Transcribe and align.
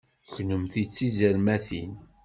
Kennemti 0.33 0.83
d 0.87 0.89
tizermatin! 0.95 1.93